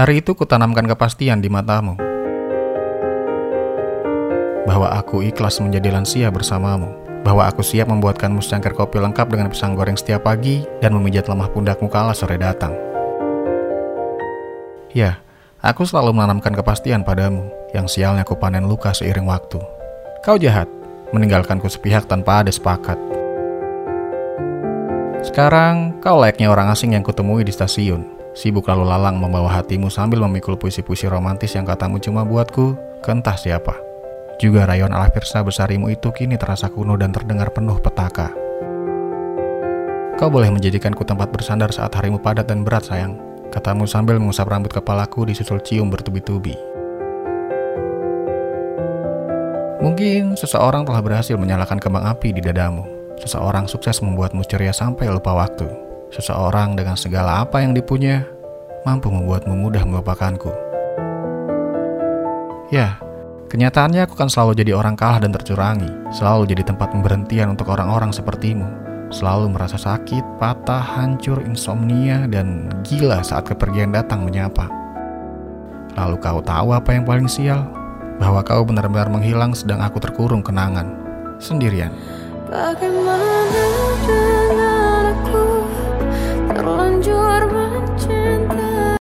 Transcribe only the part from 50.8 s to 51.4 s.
telah berhasil